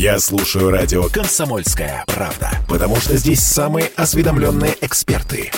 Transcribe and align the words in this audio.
Я 0.00 0.18
слушаю 0.18 0.70
радио 0.70 1.10
«Комсомольская 1.10 2.04
правда», 2.06 2.52
потому 2.66 2.96
что 2.96 3.18
здесь 3.18 3.40
самые 3.40 3.88
осведомленные 3.96 4.74
эксперты. 4.80 5.52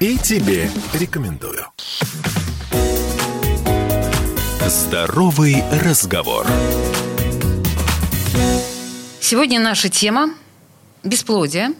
И 0.00 0.18
тебе 0.18 0.68
рекомендую. 0.94 1.64
Здоровый 4.66 5.62
разговор. 5.80 6.44
Сегодня 9.20 9.60
наша 9.60 9.88
тема– 9.88 10.34
бесплодие 11.04 11.70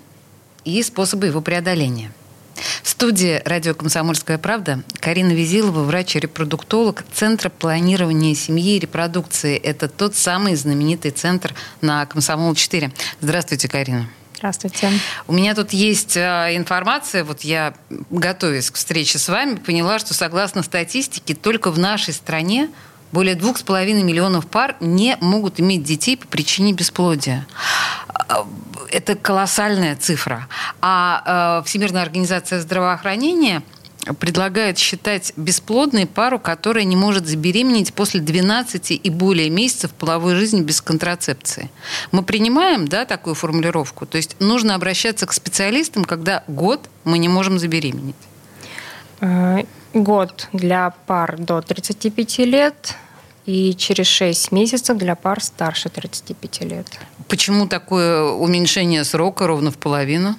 и 0.64 0.80
способы 0.84 1.26
его 1.26 1.40
преодоления– 1.40 2.12
в 2.82 2.89
студии 2.89 3.43
радио 3.45 3.75
«Комсомольская 3.75 4.39
правда» 4.39 4.82
Карина 5.00 5.32
Визилова, 5.32 5.84
врач-репродуктолог 5.84 7.04
Центра 7.12 7.48
планирования 7.48 8.34
семьи 8.34 8.77
и 8.77 8.79
репродукции. 8.79 9.57
Это 9.57 9.89
тот 9.89 10.14
самый 10.14 10.54
знаменитый 10.54 11.11
центр 11.11 11.54
на 11.80 12.04
Комсомол-4. 12.04 12.93
Здравствуйте, 13.21 13.68
Карина. 13.68 14.09
Здравствуйте. 14.36 14.90
У 15.26 15.32
меня 15.32 15.54
тут 15.54 15.72
есть 15.72 16.17
а, 16.17 16.54
информация, 16.54 17.25
вот 17.25 17.43
я, 17.43 17.75
готовясь 18.11 18.71
к 18.71 18.75
встрече 18.75 19.18
с 19.18 19.29
вами, 19.29 19.54
поняла, 19.54 19.98
что 19.98 20.12
согласно 20.12 20.62
статистике, 20.62 21.34
только 21.34 21.71
в 21.71 21.79
нашей 21.79 22.12
стране 22.12 22.68
более 23.14 23.36
двух 23.36 23.59
с 23.59 23.62
половиной 23.62 24.03
миллионов 24.03 24.46
пар 24.46 24.76
не 24.81 25.17
могут 25.21 25.61
иметь 25.61 25.84
детей 25.84 26.17
по 26.17 26.26
причине 26.26 26.73
бесплодия. 26.73 27.46
А, 28.28 28.46
это 28.90 29.16
колоссальная 29.16 29.96
цифра. 29.96 30.48
А 30.80 31.60
э, 31.62 31.66
Всемирная 31.66 32.02
организация 32.02 32.60
здравоохранения 32.60 33.62
предлагает 34.19 34.78
считать 34.78 35.33
бесплодной 35.36 36.06
пару, 36.06 36.38
которая 36.38 36.84
не 36.84 36.97
может 36.97 37.27
забеременеть 37.27 37.94
после 37.94 38.20
12 38.20 38.91
и 38.91 39.10
более 39.10 39.48
месяцев 39.48 39.92
половой 39.92 40.34
жизни 40.34 40.60
без 40.60 40.83
контрацепции. 40.83 41.70
Мы 42.12 42.22
принимаем 42.22 42.86
да, 42.86 43.06
такую 43.06 43.34
формулировку? 43.34 44.05
То 44.05 44.16
есть 44.16 44.36
нужно 44.41 44.75
обращаться 44.75 45.27
к 45.27 45.33
специалистам, 45.33 46.05
когда 46.05 46.44
год 46.47 46.88
мы 47.05 47.19
не 47.19 47.28
можем 47.28 47.59
забеременеть? 47.59 48.16
Э, 49.20 49.64
год 49.94 50.48
для 50.53 50.91
пар 51.06 51.38
до 51.38 51.62
35 51.62 52.38
лет, 52.41 52.94
и 53.47 53.75
через 53.75 54.06
6 54.06 54.53
месяцев 54.53 54.97
для 54.97 55.14
пар 55.14 55.42
старше 55.42 55.89
35 55.89 56.61
лет. 56.62 56.87
Почему 57.28 57.67
такое 57.67 58.23
уменьшение 58.23 59.05
срока 59.05 59.47
ровно 59.47 59.70
в 59.70 59.78
половину? 59.78 60.37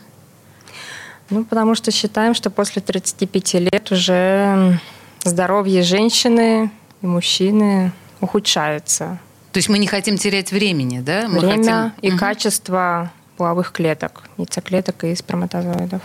Ну, 1.29 1.43
потому 1.43 1.75
что 1.75 1.91
считаем, 1.91 2.33
что 2.33 2.49
после 2.49 2.81
35 2.81 3.53
лет 3.55 3.91
уже 3.91 4.79
здоровье 5.23 5.81
женщины 5.81 6.71
и 7.01 7.05
мужчины 7.05 7.91
ухудшается. 8.21 9.19
То 9.51 9.57
есть 9.57 9.69
мы 9.69 9.79
не 9.79 9.87
хотим 9.87 10.17
терять 10.17 10.51
времени, 10.51 10.99
да? 10.99 11.27
Мы 11.27 11.39
Время 11.39 11.91
хотим... 11.91 11.93
и 12.01 12.11
угу. 12.11 12.19
качество 12.19 13.11
половых 13.37 13.71
клеток, 13.71 14.23
яйцеклеток 14.37 15.03
и 15.03 15.15
сперматозоидов. 15.15 16.01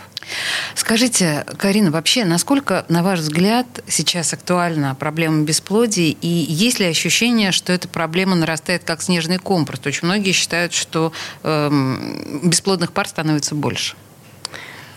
Скажите, 0.75 1.45
Карина, 1.57 1.91
вообще, 1.91 2.25
насколько, 2.25 2.85
на 2.89 3.03
ваш 3.03 3.19
взгляд, 3.19 3.65
сейчас 3.87 4.33
актуальна 4.33 4.95
проблема 4.95 5.43
бесплодия, 5.43 6.15
и 6.21 6.27
есть 6.27 6.79
ли 6.79 6.85
ощущение, 6.85 7.51
что 7.51 7.73
эта 7.73 7.87
проблема 7.87 8.35
нарастает 8.35 8.83
как 8.83 9.01
снежный 9.01 9.37
ком? 9.37 9.65
Просто 9.65 9.89
очень 9.89 10.07
многие 10.07 10.31
считают, 10.31 10.73
что 10.73 11.13
эм, 11.43 12.41
бесплодных 12.43 12.91
пар 12.91 13.07
становится 13.07 13.55
больше. 13.55 13.95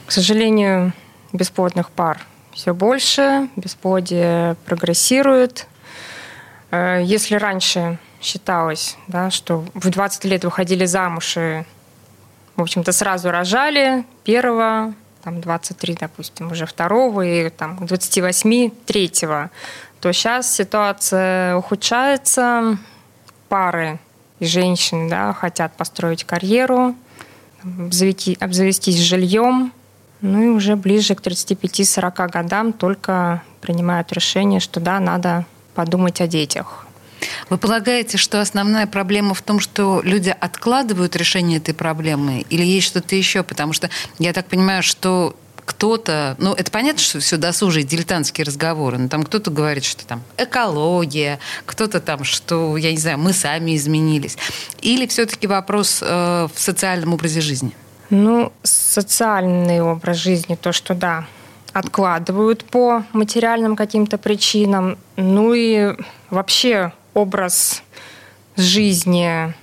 К 0.07 0.13
сожалению, 0.13 0.93
бесплодных 1.33 1.91
пар 1.91 2.21
все 2.53 2.73
больше, 2.73 3.49
бесплодие 3.57 4.57
прогрессирует. 4.65 5.67
Э, 6.71 7.01
если 7.05 7.37
раньше 7.37 7.99
считалось, 8.21 8.97
да, 9.09 9.31
что 9.31 9.65
в 9.75 9.91
20 9.91 10.25
лет 10.25 10.45
выходили 10.45 10.87
замуж 10.87 11.37
и 11.37 11.65
в 12.57 12.63
общем-то, 12.63 12.93
сразу 12.93 13.31
рожали 13.31 14.05
первого, 14.25 14.95
там, 15.23 15.41
23, 15.41 15.97
допустим, 16.01 16.53
уже 16.53 16.67
второго, 16.67 17.23
и 17.23 17.51
там, 17.51 17.77
к 17.77 17.87
28 17.87 18.71
третьего, 18.87 19.51
то 20.01 20.13
сейчас 20.13 20.55
ситуация 20.55 21.57
ухудшается, 21.57 22.79
пары 23.49 23.99
и 24.39 24.47
женщины 24.47 25.09
да, 25.09 25.33
хотят 25.33 25.77
построить 25.77 26.25
карьеру, 26.25 26.95
обзавести, 27.63 28.37
обзавестись 28.41 28.99
жильем, 28.99 29.73
ну 30.21 30.43
и 30.43 30.49
уже 30.49 30.77
ближе 30.77 31.15
к 31.15 31.23
35-40 31.23 32.31
годам 32.31 32.73
только 32.73 33.43
принимают 33.61 34.13
решение, 34.13 34.61
что 34.61 34.81
да, 34.81 35.01
надо 35.01 35.47
подумать 35.75 36.21
о 36.21 36.27
детях. 36.27 36.87
Вы 37.51 37.59
полагаете, 37.59 38.17
что 38.17 38.41
основная 38.41 38.87
проблема 38.87 39.35
в 39.35 39.43
том, 39.43 39.61
что 39.61 40.01
люди 40.03 40.35
откладывают 40.39 41.17
решение 41.17 41.59
этой 41.59 41.75
проблемы, 41.75 42.45
или 42.49 42.65
есть 42.65 42.87
что-то 42.87 43.15
еще? 43.15 43.43
Потому 43.43 43.73
что 43.73 43.91
я 44.19 44.33
так 44.33 44.47
понимаю, 44.47 44.83
что 44.83 45.37
кто-то, 45.65 46.37
ну, 46.39 46.53
это 46.53 46.71
понятно, 46.71 47.01
что 47.01 47.21
все 47.21 47.37
досужие, 47.37 47.85
дилетантские 47.85 48.45
разговоры, 48.45 48.99
но 48.99 49.09
там 49.09 49.23
кто-то 49.23 49.51
говорит, 49.51 49.85
что 49.85 50.07
там 50.07 50.23
экология, 50.37 51.39
кто-то 51.65 52.01
там, 52.01 52.25
что, 52.25 52.77
я 52.77 52.91
не 52.91 52.99
знаю, 52.99 53.19
мы 53.19 53.33
сами 53.33 53.75
изменились. 53.77 54.37
Или 54.83 55.07
все-таки 55.07 55.47
вопрос 55.47 56.01
э, 56.03 56.49
в 56.53 56.61
социальном 56.61 57.15
образе 57.15 57.41
жизни? 57.41 57.73
Ну, 58.11 58.53
социальный 58.63 59.81
образ 59.81 60.19
жизни, 60.19 60.55
то, 60.55 60.73
что 60.73 60.95
да, 60.95 61.27
откладывают 61.73 62.65
по 62.65 63.05
материальным 63.13 63.75
каким-то 63.75 64.19
причинам. 64.19 64.99
Ну 65.17 65.55
и 65.55 65.97
вообще 66.31 66.93
образ 67.15 67.83
жизни, 68.57 69.55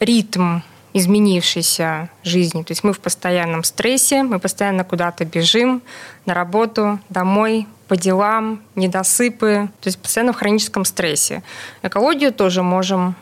ритм 0.00 0.60
изменившейся 0.94 2.10
жизни. 2.24 2.62
То 2.62 2.72
есть 2.72 2.82
мы 2.82 2.92
в 2.92 3.00
постоянном 3.00 3.62
стрессе, 3.64 4.22
мы 4.22 4.38
постоянно 4.38 4.84
куда-то 4.84 5.24
бежим, 5.24 5.82
на 6.26 6.34
работу, 6.34 6.98
домой, 7.08 7.66
по 7.88 7.96
делам, 7.96 8.62
недосыпы. 8.74 9.70
То 9.80 9.88
есть 9.88 9.98
постоянно 9.98 10.32
в 10.32 10.36
хроническом 10.36 10.84
стрессе. 10.84 11.42
Экологию 11.82 12.32
тоже 12.32 12.62
можем 12.62 13.14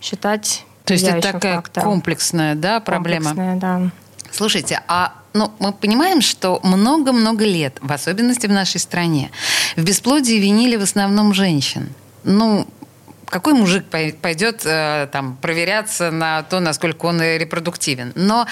считать 0.00 0.64
То 0.84 0.94
есть 0.94 1.06
это 1.06 1.32
такая 1.32 1.56
фактором. 1.56 1.88
комплексная 1.88 2.54
да, 2.54 2.80
проблема? 2.80 3.26
Комплексная, 3.26 3.56
да. 3.56 3.90
Слушайте, 4.30 4.82
а 4.88 5.14
ну, 5.34 5.52
мы 5.58 5.72
понимаем, 5.72 6.20
что 6.20 6.60
много-много 6.62 7.44
лет, 7.44 7.76
в 7.80 7.92
особенности 7.92 8.46
в 8.46 8.52
нашей 8.52 8.80
стране, 8.80 9.30
в 9.76 9.84
бесплодии 9.84 10.34
винили 10.34 10.76
в 10.76 10.82
основном 10.82 11.34
женщин. 11.34 11.90
Ну, 12.24 12.66
какой 13.32 13.54
мужик 13.54 13.86
пойдет 13.86 14.62
э, 14.66 15.08
там 15.10 15.36
проверяться 15.36 16.10
на 16.10 16.42
то, 16.42 16.60
насколько 16.60 17.06
он 17.06 17.20
репродуктивен? 17.20 18.12
Но 18.14 18.46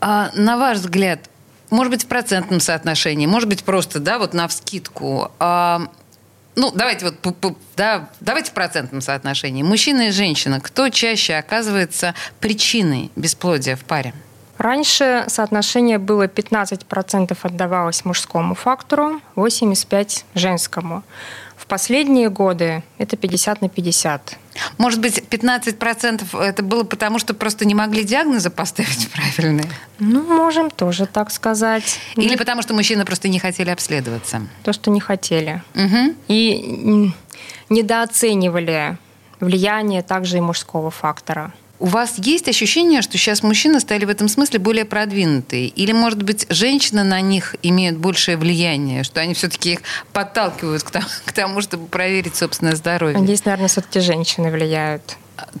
э, 0.00 0.28
на 0.32 0.56
ваш 0.56 0.78
взгляд, 0.78 1.20
может 1.68 1.90
быть, 1.90 2.04
в 2.04 2.06
процентном 2.06 2.60
соотношении, 2.60 3.26
может 3.26 3.48
быть, 3.48 3.62
просто, 3.62 4.00
да, 4.00 4.18
вот 4.18 4.32
на 4.32 4.48
вскидку, 4.48 5.30
э, 5.38 5.78
ну, 6.56 6.72
давайте 6.74 7.04
вот, 7.04 7.56
да, 7.76 8.08
давайте 8.20 8.52
в 8.52 8.54
процентном 8.54 9.02
соотношении. 9.02 9.62
Мужчина 9.62 10.08
и 10.08 10.10
женщина, 10.10 10.60
кто 10.60 10.88
чаще 10.88 11.34
оказывается 11.34 12.14
причиной 12.40 13.10
бесплодия 13.16 13.76
в 13.76 13.84
паре? 13.84 14.14
Раньше 14.56 15.24
соотношение 15.28 15.98
было 15.98 16.26
15% 16.26 17.36
отдавалось 17.42 18.06
мужскому 18.06 18.54
фактору, 18.54 19.20
85% 19.34 20.24
женскому. 20.34 21.02
В 21.66 21.68
последние 21.68 22.30
годы 22.30 22.84
это 22.96 23.16
50 23.16 23.60
на 23.60 23.68
50. 23.68 24.38
Может 24.78 25.00
быть, 25.00 25.18
15% 25.18 26.40
это 26.40 26.62
было 26.62 26.84
потому, 26.84 27.18
что 27.18 27.34
просто 27.34 27.64
не 27.64 27.74
могли 27.74 28.04
диагнозы 28.04 28.50
поставить 28.50 29.10
правильные? 29.36 29.68
Ну, 29.98 30.22
можем 30.22 30.70
тоже 30.70 31.06
так 31.06 31.32
сказать. 31.32 31.98
Или 32.14 32.34
ну, 32.34 32.38
потому, 32.38 32.62
что 32.62 32.72
мужчины 32.72 33.04
просто 33.04 33.26
не 33.26 33.40
хотели 33.40 33.70
обследоваться? 33.70 34.42
То, 34.62 34.72
что 34.72 34.92
не 34.92 35.00
хотели. 35.00 35.60
Угу. 35.74 36.14
И 36.28 37.12
недооценивали 37.68 38.96
влияние 39.40 40.02
также 40.02 40.36
и 40.36 40.40
мужского 40.40 40.92
фактора. 40.92 41.52
У 41.78 41.86
вас 41.86 42.14
есть 42.16 42.48
ощущение, 42.48 43.02
что 43.02 43.18
сейчас 43.18 43.42
мужчины 43.42 43.80
стали 43.80 44.04
в 44.04 44.08
этом 44.08 44.28
смысле 44.28 44.58
более 44.58 44.84
продвинутые? 44.84 45.68
Или, 45.68 45.92
может 45.92 46.22
быть, 46.22 46.46
женщины 46.48 47.02
на 47.04 47.20
них 47.20 47.54
имеют 47.62 47.98
большее 47.98 48.36
влияние, 48.38 49.04
что 49.04 49.20
они 49.20 49.34
все-таки 49.34 49.74
их 49.74 49.80
подталкивают 50.12 50.82
к 50.82 50.90
тому, 50.90 51.06
к 51.26 51.32
тому 51.32 51.60
чтобы 51.60 51.86
проверить 51.86 52.36
собственное 52.36 52.76
здоровье? 52.76 53.18
Здесь, 53.18 53.44
наверное, 53.44 53.68
все-таки 53.68 54.00
женщины 54.00 54.50
влияют. 54.50 55.16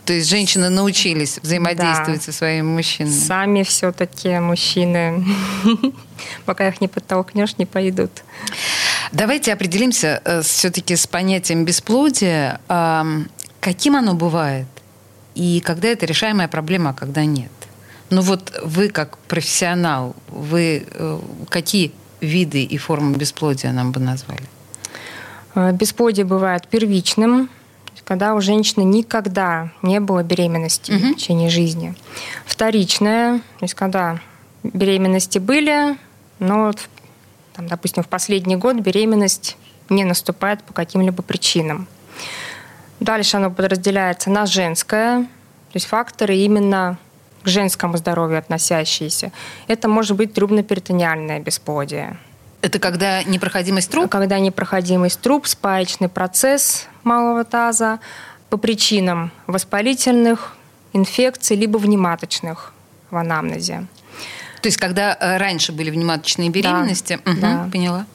То 0.06 0.14
есть 0.14 0.28
женщины 0.30 0.70
научились 0.70 1.38
взаимодействовать 1.42 2.20
да. 2.20 2.24
со 2.24 2.32
своими 2.32 2.62
мужчинами? 2.62 3.12
Сами 3.12 3.62
все-таки 3.62 4.38
мужчины, 4.38 5.22
пока 6.46 6.68
их 6.68 6.80
не 6.80 6.88
подтолкнешь, 6.88 7.58
не 7.58 7.66
пойдут. 7.66 8.10
Давайте 9.12 9.52
определимся 9.52 10.22
э, 10.24 10.40
все-таки 10.40 10.96
с 10.96 11.06
понятием 11.06 11.64
бесплодия. 11.64 12.60
Каким 13.60 13.96
оно 13.96 14.14
бывает? 14.14 14.66
И 15.36 15.60
когда 15.60 15.88
это 15.88 16.06
решаемая 16.06 16.48
проблема, 16.48 16.90
а 16.90 16.94
когда 16.94 17.24
нет. 17.26 17.52
Ну 18.08 18.22
вот 18.22 18.58
вы 18.64 18.88
как 18.88 19.18
профессионал, 19.18 20.16
вы 20.28 20.86
э, 20.90 21.20
какие 21.50 21.92
виды 22.22 22.62
и 22.62 22.78
формы 22.78 23.16
бесплодия 23.16 23.70
нам 23.72 23.92
бы 23.92 24.00
назвали? 24.00 24.48
Э, 25.54 25.72
бесплодие 25.72 26.24
бывает 26.24 26.66
первичным, 26.68 27.50
когда 28.04 28.34
у 28.34 28.40
женщины 28.40 28.82
никогда 28.82 29.72
не 29.82 30.00
было 30.00 30.22
беременности 30.22 30.92
угу. 30.92 31.12
в 31.12 31.16
течение 31.16 31.50
жизни. 31.50 31.94
Вторичная, 32.46 33.38
то 33.38 33.64
есть 33.64 33.74
когда 33.74 34.20
беременности 34.62 35.38
были, 35.38 35.98
но, 36.38 36.72
там, 37.52 37.66
допустим, 37.66 38.02
в 38.02 38.08
последний 38.08 38.56
год 38.56 38.76
беременность 38.76 39.58
не 39.90 40.04
наступает 40.04 40.62
по 40.62 40.72
каким-либо 40.72 41.22
причинам. 41.22 41.88
Дальше 43.00 43.36
оно 43.36 43.50
подразделяется 43.50 44.30
на 44.30 44.46
женское, 44.46 45.22
то 45.22 45.74
есть 45.74 45.86
факторы 45.86 46.36
именно 46.36 46.98
к 47.42 47.48
женскому 47.48 47.96
здоровью 47.96 48.38
относящиеся. 48.38 49.32
Это 49.68 49.88
может 49.88 50.16
быть 50.16 50.32
трубно-перитониальное 50.34 51.40
бесплодие. 51.40 52.16
Это 52.62 52.78
когда 52.78 53.22
непроходимость 53.22 53.90
труб? 53.90 54.10
Когда 54.10 54.38
непроходимость 54.38 55.20
труб, 55.20 55.46
спаечный 55.46 56.08
процесс 56.08 56.88
малого 57.04 57.44
таза 57.44 58.00
по 58.50 58.56
причинам 58.56 59.30
воспалительных 59.46 60.56
инфекций 60.92 61.56
либо 61.56 61.78
внематочных 61.78 62.72
в 63.10 63.16
анамнезе. 63.16 63.86
То 64.62 64.66
есть, 64.66 64.78
когда 64.78 65.16
э, 65.20 65.36
раньше 65.36 65.72
были 65.72 65.90
внематочные 65.90 66.50
беременности? 66.50 67.20
Да, 67.24 67.30
угу, 67.30 67.40
да. 67.40 67.68
Поняла. 67.70 68.06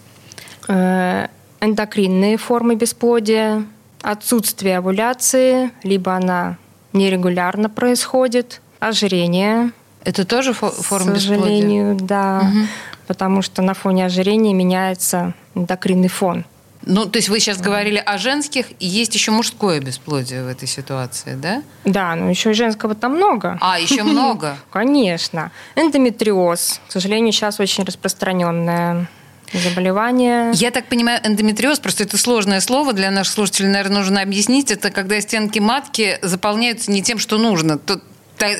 Э, 0.68 1.27
эндокринные 1.62 2.38
формы 2.38 2.75
бесплодия, 2.75 3.63
отсутствие 4.01 4.77
овуляции, 4.77 5.71
либо 5.83 6.13
она 6.13 6.57
нерегулярно 6.94 7.69
происходит, 7.69 8.62
ожирение. 8.80 9.71
Это 10.03 10.25
тоже 10.25 10.53
форма 10.53 11.13
бесплодия? 11.13 11.13
К 11.13 11.19
сожалению, 11.19 11.94
бесплодия? 11.94 12.07
да. 12.07 12.39
Угу. 12.39 12.68
Потому 13.07 13.42
что 13.42 13.62
на 13.62 13.74
фоне 13.74 14.06
ожирения 14.06 14.53
меняется 14.53 15.33
эндокринный 15.53 16.07
фон. 16.07 16.45
Ну, 16.83 17.06
то 17.06 17.18
есть 17.18 17.30
вы 17.30 17.39
сейчас 17.39 17.59
говорили 17.59 17.98
о 17.98 18.18
женских, 18.18 18.71
и 18.80 18.88
есть 18.88 19.13
еще 19.13 19.31
мужское 19.31 19.80
бесплодие 19.80 20.44
в 20.44 20.48
этой 20.48 20.68
ситуации, 20.68 21.36
да? 21.36 21.62
Да, 21.86 22.15
но 22.15 22.30
еще 22.30 22.51
и 22.51 22.53
женского 22.53 22.95
там 22.95 23.15
много. 23.15 23.57
А, 23.62 23.80
еще 23.80 24.03
много? 24.03 24.57
Конечно. 24.71 25.51
Эндометриоз, 25.75 26.81
к 26.88 26.92
сожалению, 26.92 27.33
сейчас 27.33 27.59
очень 27.59 27.83
распространенное 27.83 29.07
заболевание. 29.53 30.51
Я 30.53 30.71
так 30.71 30.86
понимаю, 30.86 31.19
эндометриоз, 31.24 31.80
просто 31.80 32.03
это 32.03 32.18
сложное 32.18 32.62
слово 32.62 32.94
для 32.94 33.12
наших 33.12 33.33
слушателей, 33.33 33.69
наверное, 33.69 34.00
нужно 34.00 34.21
объяснить. 34.21 34.71
Это 34.71 34.92
когда 34.92 35.19
стенки 35.21 35.59
матки 35.59 36.19
заполняются 36.21 36.92
не 36.92 37.01
тем, 37.01 37.19
что 37.19 37.38
нужно. 37.38 37.77
Тут 37.77 38.03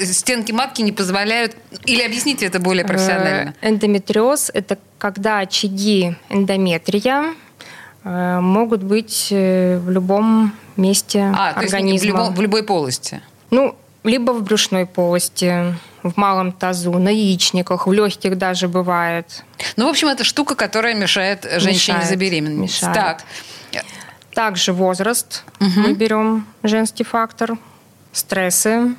стенки 0.06 0.52
матки 0.52 0.82
не 0.82 0.92
позволяют... 0.92 1.56
Или 1.86 2.04
объясните 2.04 2.46
это 2.46 2.60
более 2.60 2.86
профессионально. 2.86 3.56
Э, 3.62 3.70
эндометриоз– 3.70 4.52
это 4.54 4.78
когда 5.00 5.40
очаги 5.40 6.16
эндометрия 6.30 7.34
Э, 8.04 8.40
могут 8.40 8.84
быть 8.84 9.28
э, 9.32 9.78
в 9.78 9.90
любом 9.92 10.54
месте 10.76 11.20
а, 11.20 11.50
организма. 11.50 11.88
То 11.88 11.92
есть 11.92 12.04
в, 12.04 12.08
любом, 12.08 12.34
в 12.34 12.42
любой 12.42 12.64
полости? 12.64 13.22
Ну, 13.52 13.76
либо 14.04 14.32
в 14.32 14.44
брюшной 14.44 14.86
полости, 14.86 15.76
в 16.04 16.18
малом 16.18 16.52
тазу, 16.52 16.92
на 16.98 17.10
яичниках, 17.10 17.88
в 17.88 17.94
легких 17.94 18.38
даже 18.38 18.68
бывает. 18.68 19.44
Ну, 19.76 19.88
в 19.88 19.90
общем, 19.90 20.08
это 20.08 20.24
штука, 20.24 20.56
которая 20.56 20.96
мешает 20.96 21.44
женщине 21.44 21.98
мешает, 21.98 22.10
забеременеть. 22.10 22.72
Мешает. 22.72 22.96
Так. 22.96 23.24
Также 24.34 24.72
возраст. 24.72 25.44
Угу. 25.60 25.80
Мы 25.82 25.94
берем 25.94 26.48
женский 26.64 27.04
фактор. 27.04 27.58
Стрессы, 28.14 28.96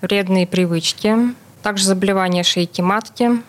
вредные 0.00 0.46
привычки. 0.46 1.14
Также 1.62 1.84
заболевания 1.84 2.42
шейки 2.42 2.80
матки. 2.80 3.42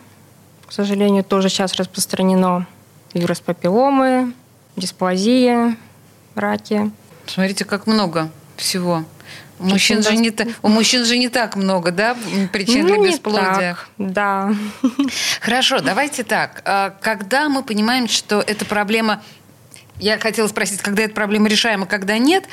К 0.66 0.72
сожалению, 0.72 1.24
тоже 1.24 1.48
сейчас 1.48 1.74
распространено. 1.74 2.66
Вирус 3.14 3.40
папилломы, 3.40 4.34
дисплазия, 4.76 5.76
раки. 6.34 6.90
Смотрите, 7.26 7.64
как 7.64 7.86
много 7.86 8.30
всего. 8.56 9.04
У 9.58 9.64
мужчин, 9.64 10.02
же 10.02 10.16
не, 10.16 10.32
у 10.62 10.68
мужчин 10.68 11.04
же 11.04 11.16
не 11.16 11.28
так 11.28 11.54
много, 11.54 11.92
да, 11.92 12.16
причин 12.52 12.86
ну, 12.86 13.00
для 13.00 13.10
бесплодия? 13.10 13.76
Так, 13.76 13.88
да. 13.98 14.54
Хорошо, 15.40 15.80
давайте 15.80 16.24
так. 16.24 16.62
А, 16.64 16.90
когда 17.00 17.48
мы 17.48 17.62
понимаем, 17.62 18.08
что 18.08 18.40
эта 18.40 18.64
проблема 18.64 19.22
я 20.00 20.18
хотела 20.18 20.48
спросить, 20.48 20.82
когда 20.82 21.04
эта 21.04 21.14
проблема 21.14 21.48
решаема, 21.48 21.86
когда 21.86 22.18
нет. 22.18 22.44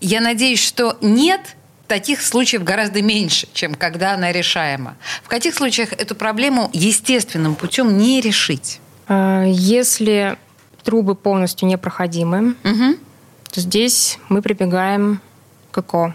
Я 0.00 0.20
надеюсь, 0.20 0.60
что 0.60 0.98
нет 1.00 1.40
таких 1.86 2.22
случаев 2.22 2.64
гораздо 2.64 3.02
меньше, 3.02 3.48
чем 3.52 3.74
когда 3.74 4.14
она 4.14 4.32
решаема. 4.32 4.96
В 5.22 5.28
каких 5.28 5.54
случаях 5.54 5.92
эту 5.92 6.14
проблему 6.14 6.70
естественным 6.72 7.54
путем 7.54 7.96
не 7.98 8.20
решить? 8.20 8.80
А, 9.06 9.44
если 9.44 10.36
трубы 10.84 11.14
полностью 11.14 11.68
непроходимы, 11.68 12.54
угу. 12.64 12.96
то 13.50 13.60
здесь 13.60 14.18
мы 14.28 14.42
прибегаем 14.42 15.20
к 15.70 15.78
ЭКО 15.78 16.14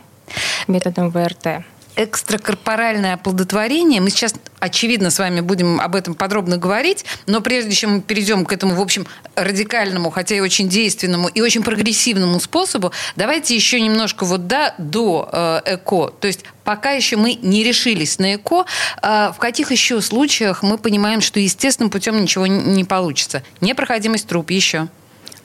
методом 0.67 1.09
ВРТ 1.09 1.63
экстракорпоральное 1.95 3.13
оплодотворение. 3.13 4.01
Мы 4.01 4.09
сейчас, 4.09 4.33
очевидно, 4.59 5.11
с 5.11 5.19
вами 5.19 5.41
будем 5.41 5.79
об 5.79 5.95
этом 5.95 6.15
подробно 6.15 6.57
говорить, 6.57 7.05
но 7.27 7.41
прежде 7.41 7.71
чем 7.71 7.95
мы 7.95 8.01
перейдем 8.01 8.45
к 8.45 8.53
этому, 8.53 8.75
в 8.75 8.81
общем, 8.81 9.05
радикальному, 9.35 10.09
хотя 10.09 10.35
и 10.35 10.39
очень 10.39 10.69
действенному 10.69 11.27
и 11.27 11.41
очень 11.41 11.63
прогрессивному 11.63 12.39
способу, 12.39 12.91
давайте 13.15 13.55
еще 13.55 13.79
немножко 13.79 14.25
вот 14.25 14.47
да, 14.47 14.73
до 14.77 15.29
э, 15.31 15.75
ЭКО. 15.75 16.13
То 16.19 16.27
есть 16.27 16.45
пока 16.63 16.91
еще 16.91 17.17
мы 17.17 17.35
не 17.35 17.63
решились 17.63 18.17
на 18.19 18.35
ЭКО, 18.35 18.65
э, 19.01 19.31
в 19.33 19.38
каких 19.38 19.71
еще 19.71 20.01
случаях 20.01 20.63
мы 20.63 20.77
понимаем, 20.77 21.21
что 21.21 21.39
естественным 21.39 21.91
путем 21.91 22.19
ничего 22.19 22.47
не 22.47 22.83
получится? 22.83 23.44
Непроходимость 23.61 24.27
труб 24.27 24.49
еще. 24.49 24.88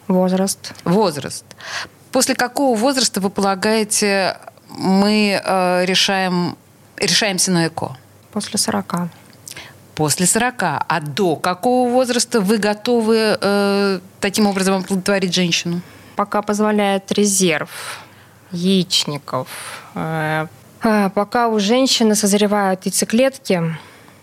Возраст. 0.07 0.73
Возраст. 0.85 1.45
После 2.13 2.35
какого 2.35 2.77
возраста 2.77 3.21
вы 3.21 3.31
полагаете 3.31 4.37
мы 4.71 5.41
э, 5.43 5.85
решаем, 5.85 6.57
решаемся 6.97 7.51
на 7.51 7.67
ЭКО? 7.67 7.97
После 8.33 8.59
40. 8.59 9.09
После 9.95 10.27
40. 10.27 10.63
А 10.63 11.01
до 11.01 11.37
какого 11.37 11.91
возраста 11.91 12.41
вы 12.41 12.59
готовы 12.59 13.39
э, 13.41 14.01
таким 14.21 14.47
образом 14.47 14.77
оплодотворить 14.77 15.35
женщину? 15.35 15.81
Пока 16.17 16.43
позволяет 16.43 17.11
резерв 17.13 17.71
яичников. 18.53 19.49
Э, 19.95 20.47
э 20.83 21.11
пока 21.15 21.49
у 21.49 21.59
женщины 21.59 22.15
созревают 22.15 22.87
яйцеклетки. 22.87 23.77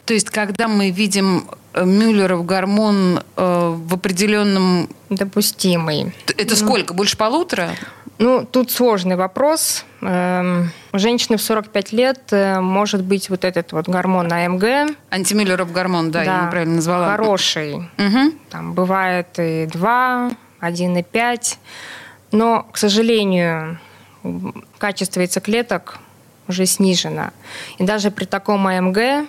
То 0.05 0.13
есть, 0.13 0.29
когда 0.29 0.67
мы 0.67 0.91
видим 0.91 1.49
Мюллеров 1.83 2.45
гормон 2.45 3.21
э, 3.35 3.73
в 3.75 3.93
определенном... 3.93 4.89
Допустимый. 5.09 6.13
Это 6.37 6.51
ну, 6.51 6.55
сколько? 6.55 6.93
Больше 6.93 7.17
полутора? 7.17 7.71
Ну, 8.17 8.45
тут 8.45 8.71
сложный 8.71 9.17
вопрос. 9.17 9.83
Эм, 10.01 10.71
у 10.93 10.99
женщины 10.99 11.37
в 11.37 11.41
45 11.41 11.91
лет 11.91 12.21
э, 12.31 12.61
может 12.61 13.03
быть 13.03 13.29
вот 13.29 13.43
этот 13.43 13.73
вот 13.73 13.89
гормон 13.89 14.31
АМГ. 14.31 14.95
Антимиллеров 15.11 15.71
гормон, 15.73 16.11
да, 16.11 16.23
да, 16.23 16.25
я 16.25 16.45
неправильно 16.45 16.75
назвала. 16.75 17.11
Хороший. 17.11 17.75
Угу. 17.75 18.33
Там 18.49 18.73
бывает 18.73 19.27
и 19.37 19.67
2, 19.69 20.31
1,5. 20.61 21.57
Но, 22.31 22.63
к 22.71 22.77
сожалению, 22.77 23.79
качество 24.77 25.19
яйцеклеток 25.19 25.99
уже 26.47 26.65
снижено. 26.65 27.31
И 27.79 27.83
даже 27.83 28.11
при 28.11 28.25
таком 28.25 28.65
АМГ 28.65 29.27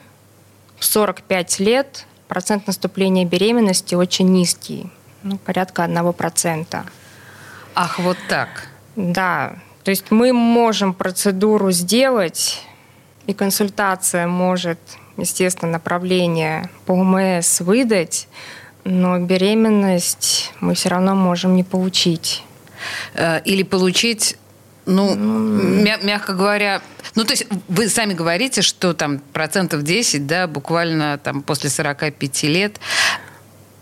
в 0.79 0.85
45 0.85 1.59
лет 1.61 2.07
процент 2.28 2.66
наступления 2.66 3.25
беременности 3.25 3.95
очень 3.95 4.28
низкий. 4.33 4.90
Ну, 5.23 5.38
порядка 5.38 5.85
1%. 5.85 6.85
Ах, 7.75 7.99
вот 7.99 8.16
так. 8.28 8.68
Да, 8.97 9.56
то 9.85 9.90
есть 9.90 10.11
мы 10.11 10.33
можем 10.33 10.95
процедуру 10.95 11.71
сделать, 11.71 12.62
и 13.26 13.35
консультация 13.35 14.26
может, 14.26 14.78
естественно, 15.16 15.73
направление 15.73 16.71
по 16.87 16.92
ОМС 16.92 17.61
выдать, 17.61 18.28
но 18.85 19.18
беременность 19.18 20.52
мы 20.61 20.75
все 20.75 20.88
равно 20.88 21.14
можем 21.14 21.54
не 21.56 21.64
получить. 21.64 22.42
Э, 23.14 23.40
или 23.45 23.62
получить, 23.62 24.38
ну, 24.87 25.14
мя- 25.14 25.99
мягко 26.02 26.33
говоря, 26.33 26.81
ну, 27.14 27.25
то 27.25 27.33
есть 27.33 27.47
вы 27.69 27.88
сами 27.88 28.14
говорите, 28.14 28.62
что 28.62 28.95
там 28.95 29.19
процентов 29.19 29.83
10, 29.83 30.26
да, 30.26 30.47
буквально 30.47 31.19
там 31.19 31.43
после 31.43 31.71
45 31.71 32.43
лет. 32.45 32.81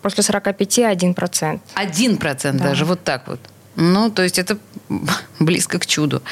После 0.03 0.23
45 0.23 0.79
1 0.81 1.15
процент. 1.15 1.63
Один 1.75 2.17
процент 2.17 2.59
да. 2.59 2.69
даже, 2.69 2.85
вот 2.85 3.05
так 3.05 3.29
вот. 3.29 3.41
Ну, 3.77 4.11
то 4.11 4.23
есть 4.23 4.39
это 4.39 4.59
близко 5.39 5.79
к 5.79 5.87
чуду. 5.87 6.23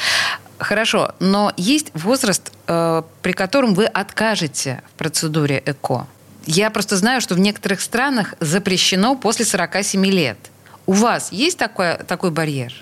Хорошо, 0.58 1.14
но 1.18 1.52
есть 1.56 1.90
возраст, 1.94 2.52
э, 2.68 3.02
при 3.20 3.32
котором 3.32 3.74
вы 3.74 3.86
откажете 3.86 4.82
в 4.94 4.98
процедуре 4.98 5.60
ЭКО. 5.66 6.06
Я 6.46 6.70
просто 6.70 6.96
знаю, 6.96 7.20
что 7.20 7.34
в 7.34 7.40
некоторых 7.40 7.80
странах 7.80 8.34
запрещено 8.40 9.16
после 9.16 9.44
47 9.44 10.06
лет. 10.06 10.38
У 10.86 10.92
вас 10.92 11.32
есть 11.32 11.58
такой, 11.58 11.96
такой 11.96 12.30
барьер? 12.30 12.72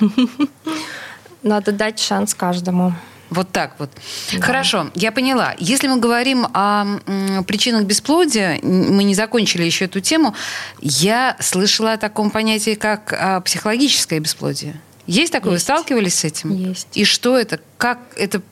Надо 1.42 1.72
дать 1.72 1.98
шанс 1.98 2.34
каждому. 2.34 2.92
Вот 3.30 3.52
так 3.52 3.76
вот. 3.78 3.90
Да. 4.32 4.40
Хорошо, 4.42 4.90
я 4.94 5.12
поняла. 5.12 5.54
Если 5.58 5.86
мы 5.86 6.00
говорим 6.00 6.48
о 6.52 6.98
м, 7.06 7.44
причинах 7.44 7.84
бесплодия, 7.84 8.58
мы 8.62 9.04
не 9.04 9.14
закончили 9.14 9.62
еще 9.62 9.84
эту 9.84 10.00
тему, 10.00 10.34
я 10.80 11.36
слышала 11.38 11.92
о 11.92 11.96
таком 11.96 12.30
понятии, 12.30 12.74
как 12.74 13.12
а, 13.12 13.40
психологическое 13.40 14.18
бесплодие. 14.18 14.80
Есть 15.06 15.32
такое? 15.32 15.52
Есть. 15.52 15.68
Вы 15.68 15.74
сталкивались 15.74 16.14
с 16.14 16.24
этим? 16.24 16.52
Есть. 16.52 16.88
И 16.94 17.04
что 17.04 17.38
это? 17.38 17.60
Как 17.78 17.98
это 18.16 18.42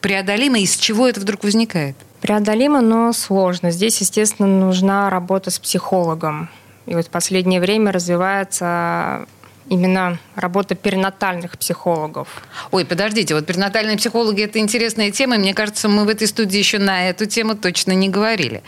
преодолимо? 0.00 0.58
Из 0.58 0.76
чего 0.76 1.08
это 1.08 1.20
вдруг 1.20 1.44
возникает? 1.44 1.96
Преодолимо, 2.20 2.80
но 2.80 3.12
сложно. 3.12 3.70
Здесь, 3.70 4.00
естественно, 4.00 4.48
нужна 4.48 5.08
работа 5.08 5.50
с 5.50 5.58
психологом. 5.58 6.48
И 6.86 6.94
вот 6.94 7.06
в 7.06 7.10
последнее 7.10 7.60
время 7.60 7.92
развивается 7.92 9.26
именно 9.68 10.18
работа 10.34 10.74
перинатальных 10.74 11.58
психологов. 11.58 12.28
Ой, 12.70 12.84
подождите, 12.84 13.34
вот 13.34 13.46
перинатальные 13.46 13.96
психологи– 13.96 14.42
это 14.44 14.58
интересная 14.58 15.10
тема, 15.10 15.36
и 15.36 15.38
мне 15.38 15.54
кажется, 15.54 15.88
мы 15.88 16.04
в 16.04 16.08
этой 16.08 16.26
студии 16.26 16.58
еще 16.58 16.78
на 16.78 17.08
эту 17.08 17.26
тему 17.26 17.56
точно 17.56 17.92
не 17.92 18.08
говорили. 18.08 18.62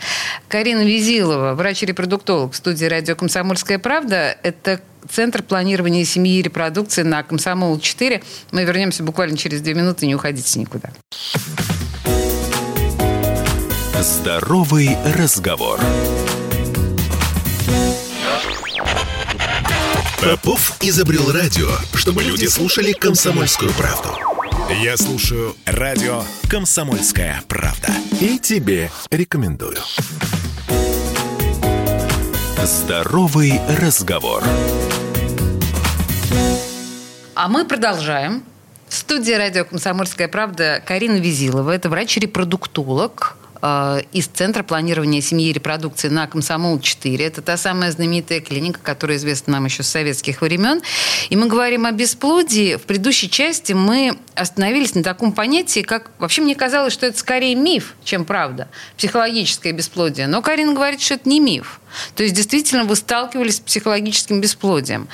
Карина 0.47 0.81
Визилова, 0.81 1.53
врач-репродуктолог 1.53 2.53
в 2.53 2.55
студии 2.55 2.85
«Радио 2.85 3.15
Комсомольская 3.15 3.79
правда». 3.79 4.37
Это 4.43 4.81
Центр 5.09 5.41
планирования 5.41 6.03
семьи 6.03 6.39
и 6.39 6.41
репродукции 6.41 7.03
на 7.03 7.21
Комсомол-4. 7.21 8.21
Мы 8.51 8.63
вернемся 8.63 9.01
буквально 9.01 9.37
через 9.37 9.61
две 9.61 9.73
минуты, 9.73 10.05
не 10.05 10.15
уходите 10.15 10.59
никуда. 10.59 10.91
Здоровый 14.01 14.97
разговор. 15.17 15.79
Попов 20.21 20.73
изобрел 20.81 21.31
радио, 21.31 21.69
чтобы 21.93 22.23
люди 22.23 22.45
слушали 22.45 22.91
комсомольскую 22.91 23.71
правду. 23.71 24.09
Я 24.83 24.97
слушаю 24.97 25.55
радио 25.65 26.23
«Комсомольская 26.49 27.41
правда». 27.47 27.87
И 28.19 28.37
тебе 28.37 28.91
рекомендую. 29.11 29.77
Здоровый 32.61 33.61
разговор. 33.81 34.43
А 37.35 37.47
мы 37.47 37.63
продолжаем. 37.63 38.43
В 38.89 38.95
студии 38.95 39.31
радио 39.31 39.63
«Комсомольская 39.63 40.27
правда» 40.27 40.83
Карина 40.85 41.15
Визилова. 41.15 41.71
Это 41.71 41.89
врач-репродуктолог, 41.89 43.37
из 43.61 44.27
Центра 44.27 44.63
планирования 44.63 45.21
семьи 45.21 45.49
и 45.49 45.53
репродукции 45.53 46.07
на 46.07 46.25
Комсомол-4. 46.27 47.21
Это 47.21 47.41
та 47.41 47.57
самая 47.57 47.91
знаменитая 47.91 48.39
клиника, 48.39 48.79
которая 48.81 49.17
известна 49.17 49.53
нам 49.53 49.65
еще 49.65 49.83
с 49.83 49.89
советских 49.89 50.41
времен. 50.41 50.81
И 51.29 51.35
мы 51.35 51.47
говорим 51.47 51.85
о 51.85 51.91
бесплодии. 51.91 52.75
В 52.75 52.83
предыдущей 52.83 53.29
части 53.29 53.73
мы 53.73 54.17
остановились 54.35 54.95
на 54.95 55.03
таком 55.03 55.33
понятии, 55.33 55.81
как... 55.81 56.11
Вообще 56.19 56.41
мне 56.41 56.55
казалось, 56.55 56.93
что 56.93 57.05
это 57.05 57.19
скорее 57.19 57.55
миф, 57.55 57.95
чем 58.03 58.23
правда. 58.23 58.69
Психологическое 58.97 59.73
бесплодие. 59.73 60.27
Но 60.27 60.41
Карина 60.41 60.73
говорит, 60.73 61.01
что 61.01 61.15
это 61.15 61.27
не 61.27 61.39
миф. 61.39 61.81
То 62.15 62.23
есть, 62.23 62.35
действительно, 62.35 62.85
вы 62.85 62.95
сталкивались 62.95 63.57
с 63.57 63.59
психологическим 63.59 64.39
бесплодием. 64.39 65.07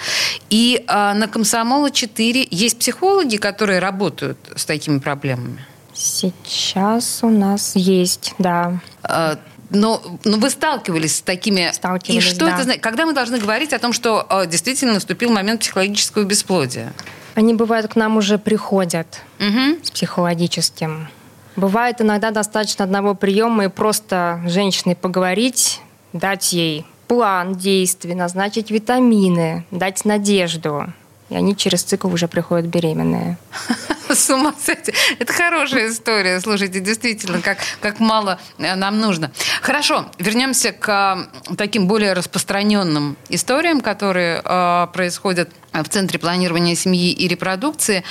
И 0.49 0.83
э, 0.87 1.13
на 1.13 1.25
Комсомола-4 1.25 2.47
есть 2.51 2.79
психологи, 2.79 3.37
которые 3.37 3.79
работают 3.79 4.37
с 4.55 4.65
такими 4.65 4.99
проблемами? 4.99 5.65
Сейчас 5.95 7.19
у 7.23 7.29
нас 7.29 7.75
есть, 7.75 8.35
да. 8.37 8.79
А, 9.03 9.39
но, 9.69 10.01
но 10.23 10.37
вы 10.37 10.49
сталкивались 10.49 11.17
с 11.17 11.21
такими... 11.21 11.71
Сталкивались, 11.73 12.23
И 12.23 12.27
что 12.27 12.45
да. 12.45 12.55
это 12.55 12.63
значит? 12.63 12.83
Когда 12.83 13.05
мы 13.05 13.13
должны 13.13 13.39
говорить 13.39 13.73
о 13.73 13.79
том, 13.79 13.93
что 13.93 14.25
э, 14.29 14.45
действительно 14.45 14.93
наступил 14.93 15.31
момент 15.31 15.61
психологического 15.61 16.23
бесплодия? 16.23 16.93
Они, 17.33 17.53
бывают, 17.53 17.91
к 17.91 17.95
нам 17.95 18.17
уже 18.17 18.37
приходят 18.37 19.07
угу. 19.39 19.79
с 19.83 19.91
психологическим. 19.91 21.07
Бывает 21.55 22.01
иногда 22.01 22.31
достаточно 22.31 22.83
одного 22.83 23.15
приема 23.15 23.65
и 23.65 23.67
просто 23.69 24.41
женщиной 24.45 24.95
поговорить, 24.95 25.81
дать 26.11 26.51
ей 26.51 26.85
план 27.07 27.55
действий, 27.55 28.15
назначить 28.15 28.71
витамины, 28.71 29.65
дать 29.71 30.03
надежду. 30.05 30.93
И 31.29 31.35
они 31.35 31.55
через 31.55 31.83
цикл 31.83 32.09
уже 32.09 32.27
приходят 32.27 32.67
беременные. 32.67 33.37
С 34.15 34.29
ума 34.29 34.53
сойти. 34.57 34.93
Это 35.19 35.33
хорошая 35.33 35.89
история. 35.89 36.39
Слушайте, 36.39 36.79
действительно, 36.79 37.41
как, 37.41 37.57
как 37.81 37.99
мало 37.99 38.39
э, 38.57 38.75
нам 38.75 38.99
нужно. 38.99 39.31
Хорошо, 39.61 40.09
вернемся 40.19 40.71
к 40.71 41.27
таким 41.57 41.87
более 41.87 42.13
распространенным 42.13 43.17
историям, 43.27 43.81
которые 43.81 44.41
э, 44.43 44.87
происходят 44.93 45.49
в 45.73 45.87
Центре 45.89 46.17
планирования 46.17 46.75
семьи 46.75 47.11
и 47.11 47.27
репродукции. 47.27 48.03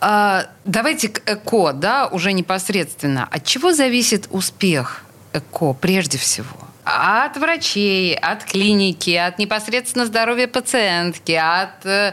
Э, 0.00 0.42
давайте 0.66 1.08
к 1.08 1.22
ЭКО, 1.26 1.72
да, 1.72 2.06
уже 2.06 2.32
непосредственно. 2.32 3.26
От 3.30 3.44
чего 3.44 3.72
зависит 3.72 4.26
успех 4.30 5.04
ЭКО 5.32 5.72
прежде 5.72 6.18
всего? 6.18 6.69
От 6.84 7.36
врачей, 7.36 8.14
от 8.14 8.44
клиники, 8.44 9.10
от 9.10 9.38
непосредственно 9.38 10.06
здоровья 10.06 10.46
пациентки, 10.46 11.32
от, 11.32 11.84
э, 11.84 12.12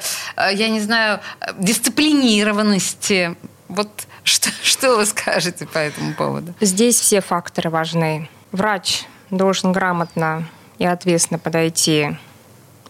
я 0.53 0.69
не 0.69 0.79
знаю, 0.79 1.19
дисциплинированности. 1.57 3.35
Вот 3.67 3.89
что, 4.23 4.49
что 4.63 4.97
вы 4.97 5.05
скажете 5.05 5.65
по 5.65 5.77
этому 5.77 6.13
поводу? 6.13 6.53
Здесь 6.61 6.99
все 6.99 7.21
факторы 7.21 7.69
важны. 7.69 8.29
Врач 8.51 9.05
должен 9.29 9.71
грамотно 9.71 10.45
и 10.77 10.85
ответственно 10.85 11.39
подойти 11.39 12.17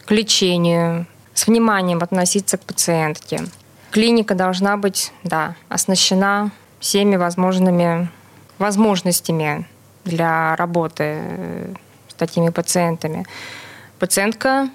к 0.05 0.11
лечению, 0.11 1.05
с 1.33 1.47
вниманием 1.47 1.99
относиться 2.01 2.57
к 2.57 2.61
пациентке. 2.61 3.45
Клиника 3.91 4.35
должна 4.35 4.77
быть, 4.77 5.11
да, 5.23 5.55
оснащена 5.69 6.51
всеми 6.79 7.15
возможными 7.15 8.09
возможностями 8.57 9.67
для 10.07 10.55
работы 10.55 11.03
э, 11.21 11.73
с 12.07 12.13
такими 12.15 12.49
пациентами. 12.49 13.25
Пациентка 13.99 14.69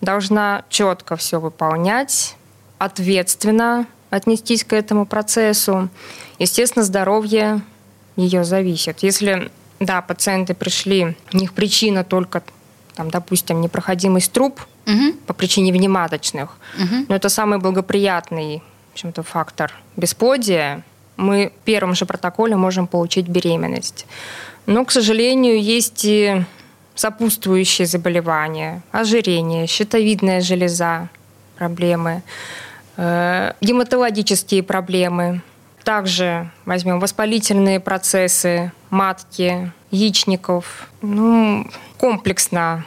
должна 0.00 0.64
четко 0.68 1.16
все 1.16 1.40
выполнять, 1.40 2.36
ответственно 2.78 3.86
отнестись 4.10 4.64
к 4.64 4.72
этому 4.72 5.06
процессу. 5.06 5.88
Естественно, 6.38 6.84
здоровье 6.84 7.60
ее 8.16 8.44
зависит. 8.44 9.02
Если, 9.02 9.50
да, 9.78 10.02
пациенты 10.02 10.54
пришли, 10.54 11.16
у 11.32 11.36
них 11.36 11.52
причина 11.52 12.02
только, 12.02 12.42
там, 12.94 13.10
допустим, 13.10 13.60
непроходимость 13.60 14.32
труб 14.32 14.60
угу. 14.86 15.12
по 15.26 15.34
причине 15.34 15.72
внематочных, 15.72 16.56
угу. 16.76 17.06
но 17.08 17.14
это 17.14 17.28
самый 17.28 17.58
благоприятный 17.58 18.62
в 18.90 18.92
общем-то, 18.94 19.22
фактор 19.22 19.72
бесплодия, 19.96 20.82
мы 21.20 21.52
в 21.60 21.64
первом 21.64 21.94
же 21.94 22.06
протоколе 22.06 22.56
можем 22.56 22.86
получить 22.86 23.28
беременность. 23.28 24.06
Но, 24.66 24.84
к 24.84 24.90
сожалению, 24.90 25.62
есть 25.62 26.04
и 26.04 26.44
сопутствующие 26.94 27.86
заболевания, 27.86 28.82
ожирение, 28.92 29.66
щитовидная 29.66 30.40
железа, 30.40 31.08
проблемы, 31.56 32.22
э, 32.96 33.52
гематологические 33.60 34.62
проблемы. 34.62 35.42
Также 35.84 36.50
возьмем 36.66 37.00
воспалительные 37.00 37.80
процессы 37.80 38.72
матки, 38.90 39.72
яичников. 39.90 40.88
Ну, 41.00 41.66
комплексно 41.96 42.84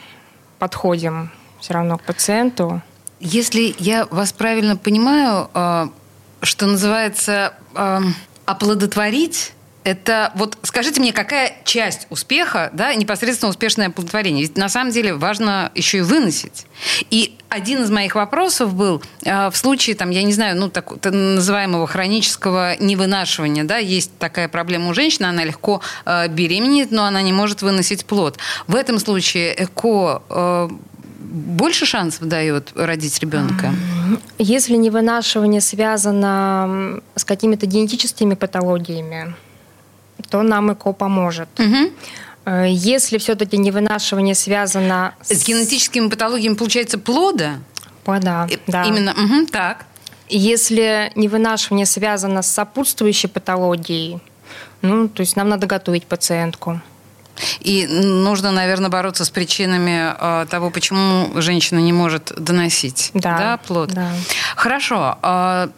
подходим 0.60 1.32
все 1.60 1.74
равно 1.74 1.98
к 1.98 2.04
пациенту. 2.04 2.82
Если 3.20 3.76
я 3.80 4.06
вас 4.12 4.32
правильно 4.34 4.78
понимаю, 4.78 5.50
э, 5.54 5.88
что 6.42 6.68
называется 6.68 7.54
э, 7.76 8.02
оплодотворить 8.46 9.54
это 9.84 10.32
вот 10.36 10.58
скажите 10.64 11.02
мне, 11.02 11.12
какая 11.12 11.54
часть 11.66 12.08
успеха, 12.10 12.70
да, 12.74 12.96
непосредственно 12.96 13.50
успешное 13.50 13.88
оплодотворение? 13.88 14.44
Ведь 14.44 14.58
на 14.58 14.70
самом 14.70 14.92
деле 14.92 15.14
важно 15.14 15.72
еще 15.76 16.00
и 16.00 16.02
выносить. 16.02 16.66
И 17.10 17.38
один 17.50 17.84
из 17.84 17.92
моих 17.92 18.16
вопросов 18.16 18.74
был 18.74 19.04
э, 19.24 19.50
в 19.50 19.58
случае, 19.58 19.96
там, 19.96 20.10
я 20.10 20.24
не 20.24 20.34
знаю, 20.34 20.58
ну, 20.58 20.70
так, 20.70 21.04
называемого 21.04 21.86
хронического 21.88 22.78
невынашивания, 22.80 23.64
да, 23.64 23.78
есть 23.78 24.18
такая 24.20 24.48
проблема 24.48 24.90
у 24.90 24.94
женщины, 24.94 25.26
она 25.26 25.44
легко 25.44 25.82
э, 26.06 26.28
беременеет, 26.30 26.92
но 26.92 27.04
она 27.04 27.22
не 27.22 27.34
может 27.34 27.62
выносить 27.62 28.06
плод. 28.06 28.38
В 28.68 28.76
этом 28.76 29.00
случае 29.00 29.54
ЭКО 29.66 30.22
э, 30.30 30.70
больше 31.20 31.86
шансов 31.86 32.28
дает 32.28 32.72
родить 32.76 33.20
ребенка? 33.20 33.74
Если 34.38 34.76
невынашивание 34.76 35.62
связано 35.62 37.02
с 37.16 37.24
какими-то 37.24 37.66
генетическими 37.66 38.36
патологиями, 38.36 39.36
то 40.30 40.42
нам 40.42 40.74
ЭКО 40.74 40.94
поможет. 40.94 41.50
Угу. 41.60 42.56
Если 42.68 43.18
все-таки 43.18 43.58
невынашивание 43.58 44.36
связано 44.36 45.16
с... 45.22 45.34
С 45.34 45.48
генетическими 45.48 46.10
патологиями, 46.10 46.56
получается, 46.56 46.98
плода? 46.98 47.60
Да, 48.06 48.48
да. 48.68 48.84
Именно, 48.84 49.12
угу, 49.12 49.46
так. 49.48 49.86
Если 50.28 51.12
невынашивание 51.16 51.86
связано 51.86 52.42
с 52.42 52.48
сопутствующей 52.48 53.30
патологией, 53.30 54.20
ну, 54.82 55.08
то 55.08 55.22
есть 55.22 55.36
нам 55.36 55.50
надо 55.50 55.68
готовить 55.68 56.06
пациентку. 56.06 56.82
И 57.62 57.88
нужно, 57.88 58.52
наверное, 58.52 58.90
бороться 58.90 59.26
с 59.26 59.30
причинами 59.30 60.14
э, 60.18 60.46
того, 60.48 60.70
почему 60.70 61.30
женщина 61.42 61.80
не 61.80 61.94
может 61.94 62.34
доносить 62.38 63.12
да, 63.14 63.38
да, 63.38 63.58
плод. 63.58 63.92
Да. 63.92 64.12
Хорошо. 64.56 65.18
Э, 65.22 65.70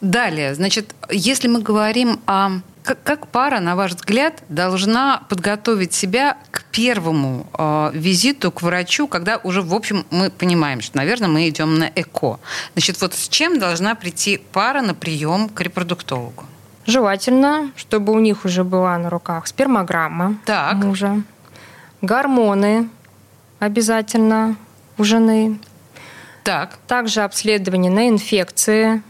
далее, 0.00 0.54
значит, 0.54 0.94
если 1.10 1.48
мы 1.48 1.60
говорим 1.60 2.20
о 2.26 2.60
как, 2.84 3.02
как 3.02 3.26
пара, 3.28 3.60
на 3.60 3.76
ваш 3.76 3.92
взгляд, 3.92 4.42
должна 4.50 5.22
подготовить 5.30 5.94
себя 5.94 6.36
к 6.50 6.64
первому 6.64 7.46
э, 7.56 7.90
визиту 7.94 8.52
к 8.52 8.60
врачу, 8.60 9.08
когда 9.08 9.38
уже, 9.38 9.62
в 9.62 9.74
общем, 9.74 10.04
мы 10.10 10.30
понимаем, 10.30 10.82
что, 10.82 10.98
наверное, 10.98 11.28
мы 11.28 11.48
идем 11.48 11.78
на 11.78 11.90
ЭКО. 11.94 12.40
Значит, 12.74 13.00
вот 13.00 13.14
с 13.14 13.28
чем 13.28 13.58
должна 13.58 13.94
прийти 13.94 14.36
пара 14.52 14.82
на 14.82 14.94
прием 14.94 15.48
к 15.48 15.62
репродуктологу? 15.62 16.44
Желательно, 16.86 17.70
чтобы 17.76 18.12
у 18.12 18.18
них 18.18 18.44
уже 18.44 18.64
была 18.64 18.98
на 18.98 19.10
руках 19.10 19.46
спермограмма 19.46 20.36
так. 20.44 20.74
мужа, 20.76 21.22
гормоны 22.02 22.88
обязательно 23.58 24.56
у 24.98 25.04
жены. 25.04 25.58
Так. 26.42 26.78
Также 26.86 27.22
обследование 27.22 27.90
на 27.90 28.08
инфекции, 28.08 29.02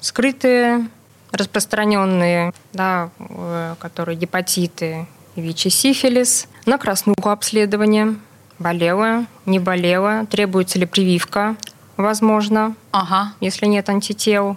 скрытые, 0.00 0.86
распространенные, 1.32 2.52
да, 2.72 3.10
э, 3.18 3.74
которые 3.78 4.16
гепатиты, 4.16 5.06
ВИЧ 5.34 5.66
и 5.66 5.70
сифилис, 5.70 6.46
на 6.66 6.78
краснуху 6.78 7.30
обследование, 7.30 8.16
болела, 8.58 9.26
не 9.46 9.58
болела, 9.58 10.26
требуется 10.26 10.78
ли 10.78 10.86
прививка, 10.86 11.56
возможно, 11.96 12.74
ага. 12.92 13.32
если 13.40 13.66
нет 13.66 13.88
антител, 13.88 14.56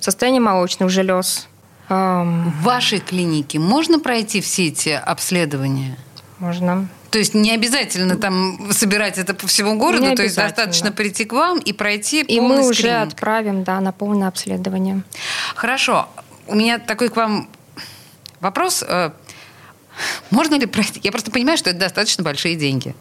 состояние 0.00 0.40
молочных 0.40 0.90
желез. 0.90 1.48
В 1.92 2.62
вашей 2.62 3.00
клинике 3.00 3.58
можно 3.58 3.98
пройти 3.98 4.40
все 4.40 4.68
эти 4.68 4.90
обследования? 4.90 5.98
Можно. 6.38 6.88
То 7.10 7.18
есть 7.18 7.34
не 7.34 7.52
обязательно 7.52 8.16
там 8.16 8.72
собирать 8.72 9.18
это 9.18 9.34
по 9.34 9.46
всему 9.46 9.76
городу, 9.76 10.06
не 10.06 10.16
то 10.16 10.22
есть 10.22 10.36
достаточно 10.36 10.90
прийти 10.90 11.26
к 11.26 11.34
вам 11.34 11.58
и 11.58 11.74
пройти 11.74 12.22
и 12.22 12.40
мы 12.40 12.66
уже 12.66 12.80
скрининг. 12.80 13.08
отправим, 13.08 13.64
да, 13.64 13.80
на 13.80 13.92
полное 13.92 14.28
обследование. 14.28 15.02
Хорошо. 15.54 16.08
У 16.46 16.54
меня 16.54 16.78
такой 16.78 17.10
к 17.10 17.16
вам 17.16 17.50
вопрос. 18.40 18.82
Э, 18.88 19.10
можно 20.30 20.54
ли 20.54 20.64
пройти? 20.64 21.00
Я 21.02 21.12
просто 21.12 21.30
понимаю, 21.30 21.58
что 21.58 21.68
это 21.68 21.80
достаточно 21.80 22.24
большие 22.24 22.56
деньги. 22.56 22.94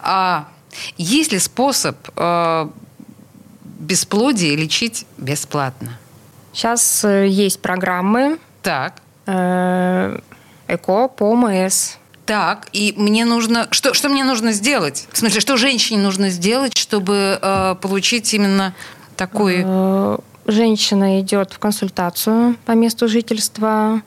А 0.00 0.48
есть 0.96 1.32
ли 1.32 1.40
способ 1.40 1.96
э, 2.14 2.68
бесплодие 3.64 4.54
лечить 4.54 5.04
бесплатно? 5.16 5.98
Сейчас 6.52 7.04
э, 7.04 7.26
есть 7.28 7.60
программы. 7.60 8.38
Так. 8.62 8.94
Э, 9.26 10.18
ЭКО 10.66 11.08
по 11.08 11.24
ОМС. 11.24 11.96
Так, 12.26 12.68
и 12.72 12.92
мне 12.96 13.24
нужно... 13.24 13.68
Что, 13.70 13.94
что 13.94 14.10
мне 14.10 14.22
нужно 14.22 14.52
сделать? 14.52 15.08
В 15.12 15.16
смысле, 15.18 15.40
что 15.40 15.56
женщине 15.56 16.02
нужно 16.02 16.28
сделать, 16.28 16.76
чтобы 16.76 17.38
э, 17.40 17.74
получить 17.80 18.32
именно 18.34 18.74
такой... 19.16 19.62
Э, 19.64 20.18
женщина 20.46 21.20
идет 21.20 21.52
в 21.52 21.58
консультацию 21.58 22.56
по 22.66 22.72
месту 22.72 23.08
жительства 23.08 24.02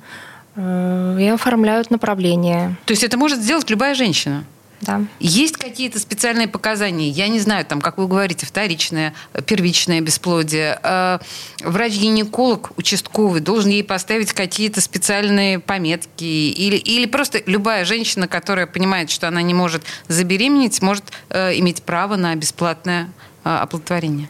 э, 0.55 1.17
и 1.19 1.27
оформляют 1.29 1.89
направление. 1.89 2.75
То 2.85 2.91
есть 2.91 3.03
это 3.03 3.17
может 3.17 3.39
сделать 3.39 3.69
любая 3.71 3.95
женщина? 3.95 4.43
Да. 4.81 5.01
Есть 5.19 5.57
какие-то 5.57 5.99
специальные 5.99 6.47
показания? 6.47 7.09
Я 7.09 7.27
не 7.27 7.39
знаю, 7.39 7.65
там, 7.65 7.81
как 7.81 7.97
вы 7.97 8.07
говорите, 8.07 8.45
вторичное, 8.45 9.13
первичное 9.45 10.01
бесплодие. 10.01 10.79
Э, 10.81 11.19
врач-гинеколог 11.63 12.71
участковый 12.77 13.41
должен 13.41 13.69
ей 13.69 13.83
поставить 13.83 14.33
какие-то 14.33 14.81
специальные 14.81 15.59
пометки? 15.59 16.23
Или, 16.23 16.77
или 16.77 17.05
просто 17.05 17.41
любая 17.45 17.85
женщина, 17.85 18.27
которая 18.27 18.65
понимает, 18.65 19.11
что 19.11 19.27
она 19.27 19.41
не 19.41 19.53
может 19.53 19.83
забеременеть, 20.07 20.81
может 20.81 21.05
э, 21.29 21.57
иметь 21.59 21.83
право 21.83 22.15
на 22.15 22.35
бесплатное 22.35 23.09
э, 23.43 23.55
оплодотворение? 23.55 24.29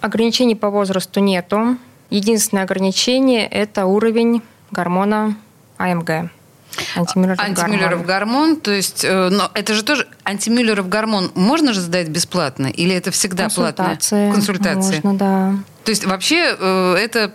Ограничений 0.00 0.54
по 0.54 0.70
возрасту 0.70 1.20
нету. 1.20 1.76
Единственное 2.08 2.62
ограничение– 2.62 3.46
это 3.50 3.84
уровень 3.84 4.42
гормона 4.70 5.36
АМГ. 5.76 6.30
Антимюллеров, 6.98 7.40
антимюллеров 7.40 8.06
гормон. 8.06 8.06
гормон. 8.06 8.60
То 8.60 8.70
есть, 8.72 9.04
э, 9.04 9.28
но 9.30 9.50
это 9.54 9.74
же 9.74 9.82
тоже 9.82 10.06
антимюллеров 10.24 10.88
гормон 10.88 11.30
можно 11.34 11.72
же 11.72 11.80
сдать 11.80 12.08
бесплатно? 12.08 12.66
Или 12.66 12.94
это 12.94 13.10
всегда 13.10 13.44
Консультация. 13.44 14.26
платно? 14.26 14.34
Консультация. 14.34 15.00
Можно, 15.02 15.14
да. 15.14 15.54
То 15.84 15.90
есть 15.90 16.04
вообще 16.04 16.56
э, 16.58 16.94
это 16.94 17.32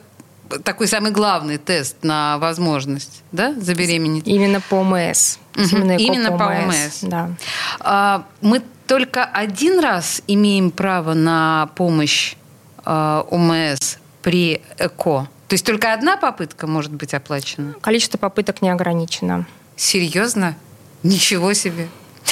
такой 0.64 0.88
самый 0.88 1.12
главный 1.12 1.58
тест 1.58 1.98
на 2.04 2.38
возможность, 2.38 3.24
да, 3.32 3.54
забеременеть? 3.54 4.28
Именно 4.28 4.62
по 4.62 4.76
ОМС. 4.76 5.38
Угу. 5.56 5.64
Именно, 5.64 5.92
Именно 5.98 6.32
по, 6.32 6.38
по 6.38 6.44
ОМС. 6.44 7.00
Да. 7.02 7.32
А, 7.80 8.26
мы 8.42 8.62
только 8.88 9.24
один 9.24 9.80
раз 9.80 10.22
имеем 10.28 10.72
право 10.72 11.14
на 11.14 11.70
помощь 11.76 12.36
а, 12.86 13.26
ОМС 13.30 13.98
при 14.22 14.62
ЭКО. 14.78 15.28
То 15.54 15.56
есть 15.56 15.68
только 15.68 15.94
одна 15.94 16.18
попытка 16.18 16.66
может 16.66 16.92
быть 16.92 17.14
оплачена? 17.14 17.76
Количество 17.80 18.18
попыток 18.18 18.64
не 18.64 18.72
ограничено. 18.72 19.46
Серьезно? 19.76 20.56
Ничего 21.04 21.54
себе. 21.54 21.90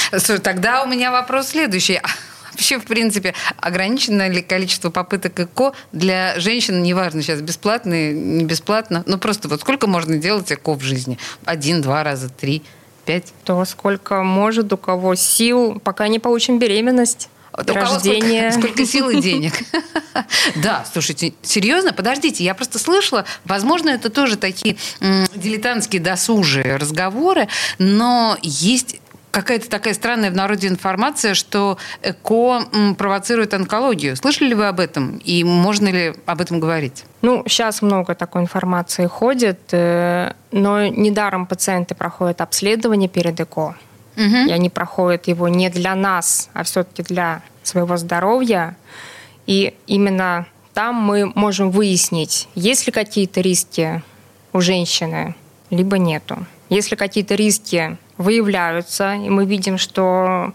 Слушай, 0.09 0.39
тогда 0.39 0.81
у 0.81 0.87
меня 0.87 1.11
вопрос 1.11 1.49
следующий. 1.49 1.97
А 1.97 2.07
вообще, 2.49 2.79
в 2.79 2.85
принципе, 2.85 3.35
ограничено 3.57 4.27
ли 4.27 4.41
количество 4.41 4.89
попыток 4.89 5.39
ЭКО 5.39 5.73
для 5.91 6.39
женщин, 6.39 6.81
неважно 6.81 7.21
сейчас, 7.21 7.41
бесплатно, 7.41 8.11
не 8.11 8.43
бесплатно, 8.43 9.03
ну 9.05 9.19
просто 9.19 9.47
вот 9.49 9.61
сколько 9.61 9.85
можно 9.85 10.17
делать 10.17 10.51
ЭКО 10.51 10.73
в 10.73 10.81
жизни? 10.81 11.19
Один, 11.45 11.83
два 11.83 12.03
раза, 12.03 12.27
три, 12.27 12.63
пять? 13.05 13.33
То 13.43 13.63
сколько 13.65 14.23
может, 14.23 14.73
у 14.73 14.77
кого 14.77 15.13
сил, 15.13 15.79
пока 15.83 16.07
не 16.07 16.17
получим 16.17 16.57
беременность. 16.57 17.29
У 17.53 17.73
рождения. 17.73 18.51
Сколько, 18.51 18.67
сколько 18.67 18.85
сил 18.85 19.09
и 19.09 19.21
денег. 19.21 19.53
Да, 20.55 20.85
слушайте, 20.91 21.33
серьезно? 21.41 21.93
Подождите, 21.93 22.43
я 22.43 22.53
просто 22.53 22.79
слышала, 22.79 23.25
возможно, 23.45 23.89
это 23.89 24.09
тоже 24.09 24.35
такие 24.35 24.77
дилетантские 24.99 26.01
досужие 26.01 26.75
разговоры, 26.75 27.47
но 27.77 28.37
есть 28.41 28.99
какая-то 29.31 29.69
такая 29.69 29.93
странная 29.93 30.29
в 30.29 30.35
народе 30.35 30.67
информация, 30.67 31.33
что 31.33 31.77
ЭКО 32.03 32.95
провоцирует 32.97 33.53
онкологию. 33.53 34.15
Слышали 34.15 34.49
ли 34.49 34.55
вы 34.55 34.67
об 34.67 34.79
этом? 34.79 35.17
И 35.23 35.43
можно 35.43 35.87
ли 35.87 36.13
об 36.25 36.41
этом 36.41 36.59
говорить? 36.59 37.05
Ну, 37.21 37.43
сейчас 37.47 37.81
много 37.81 38.13
такой 38.13 38.41
информации 38.41 39.07
ходит, 39.07 39.59
э, 39.71 40.33
но 40.51 40.85
недаром 40.87 41.47
пациенты 41.47 41.95
проходят 41.95 42.41
обследование 42.41 43.09
перед 43.09 43.39
ЭКО. 43.39 43.75
Угу. 44.15 44.49
И 44.49 44.51
они 44.51 44.69
проходят 44.69 45.27
его 45.27 45.47
не 45.47 45.69
для 45.69 45.95
нас, 45.95 46.49
а 46.53 46.63
все-таки 46.63 47.03
для 47.03 47.41
своего 47.63 47.97
здоровья. 47.97 48.75
И 49.47 49.73
именно 49.87 50.45
там 50.73 50.95
мы 50.95 51.31
можем 51.35 51.71
выяснить, 51.71 52.47
есть 52.55 52.85
ли 52.87 52.91
какие-то 52.91 53.41
риски 53.41 54.03
у 54.53 54.61
женщины, 54.61 55.35
либо 55.69 55.97
нету. 55.97 56.45
Если 56.69 56.95
какие-то 56.95 57.35
риски 57.35 57.97
выявляются, 58.17 59.13
и 59.13 59.29
мы 59.29 59.45
видим, 59.45 59.77
что 59.77 60.53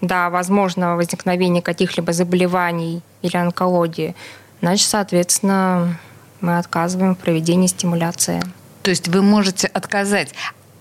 да, 0.00 0.30
возможно 0.30 0.96
возникновение 0.96 1.62
каких-либо 1.62 2.12
заболеваний 2.12 3.02
или 3.22 3.36
онкологии, 3.36 4.14
значит, 4.60 4.88
соответственно, 4.88 5.98
мы 6.40 6.58
отказываем 6.58 7.14
в 7.14 7.18
проведении 7.18 7.66
стимуляции. 7.66 8.42
То 8.82 8.90
есть 8.90 9.08
вы 9.08 9.22
можете 9.22 9.66
отказать 9.66 10.32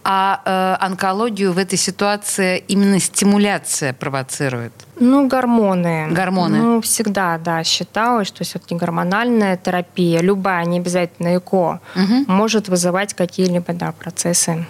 а 0.09 0.41
э, 0.45 0.85
онкологию 0.85 1.51
в 1.51 1.57
этой 1.57 1.77
ситуации 1.77 2.63
именно 2.69 2.97
стимуляция 2.97 3.91
провоцирует? 3.91 4.71
Ну, 4.97 5.27
гормоны. 5.27 6.07
Гормоны. 6.11 6.57
Ну, 6.59 6.81
всегда, 6.81 7.37
да, 7.37 7.61
считалось, 7.65 8.29
что 8.29 8.45
все-таки 8.45 8.73
гормональная 8.73 9.57
терапия, 9.57 10.21
любая, 10.21 10.63
не 10.63 10.79
обязательно 10.79 11.35
ЭКО, 11.35 11.81
угу. 11.93 12.23
может 12.27 12.69
вызывать 12.69 13.15
какие-либо 13.15 13.73
да, 13.73 13.91
процессы, 13.91 14.65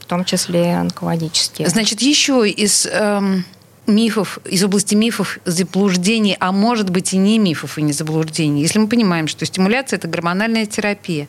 в 0.00 0.06
том 0.06 0.24
числе 0.24 0.74
онкологические. 0.74 1.68
Значит, 1.68 2.02
еще 2.02 2.48
из... 2.50 2.84
Эм 2.86 3.44
мифов, 3.86 4.38
из 4.44 4.62
области 4.62 4.94
мифов, 4.94 5.38
заблуждений, 5.44 6.36
а 6.38 6.52
может 6.52 6.90
быть 6.90 7.12
и 7.12 7.16
не 7.16 7.38
мифов 7.38 7.78
и 7.78 7.82
не 7.82 7.92
заблуждений. 7.92 8.62
Если 8.62 8.78
мы 8.78 8.86
понимаем, 8.86 9.26
что 9.26 9.44
стимуляция– 9.44 9.96
это 9.98 10.06
гормональная 10.06 10.66
терапия, 10.66 11.26